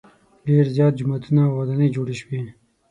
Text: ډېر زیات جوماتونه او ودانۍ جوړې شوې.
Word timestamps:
ډېر 0.47 0.65
زیات 0.75 0.93
جوماتونه 0.99 1.41
او 1.47 1.53
ودانۍ 1.59 1.89
جوړې 1.95 2.15
شوې. 2.21 2.39